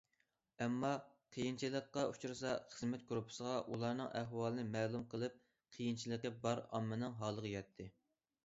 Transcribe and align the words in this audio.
ئامما 0.65 0.89
قىيىنچىلىققا 1.35 2.05
ئۇچرىسا 2.13 2.53
خىزمەت 2.71 3.05
گۇرۇپپىسىغا 3.11 3.59
ئۇلارنىڭ 3.75 4.09
ئەھۋالىنى 4.21 4.65
مەلۇم 4.77 5.07
قىلىپ، 5.15 5.39
قىيىنچىلىقى 5.77 6.33
بار 6.47 6.67
ئاممىنىڭ 6.71 7.19
ھالىغا 7.21 7.53
يەتتى. 7.57 7.89